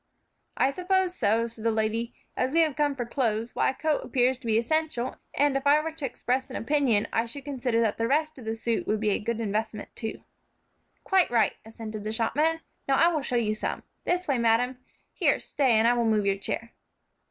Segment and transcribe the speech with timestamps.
[0.57, 3.75] "I suppose so," said the old lady, "as we have come for clothes; why, a
[3.75, 7.45] coat appears to be essential, and if I were to express an opinion, I should
[7.45, 10.23] consider that the rest of the suit would be a good investment, too."
[11.03, 12.61] "Quite right," assented the shopman.
[12.87, 13.83] "Now I will show you some.
[14.03, 14.79] This way, madam;
[15.13, 16.71] here, stay, and I will move your chair."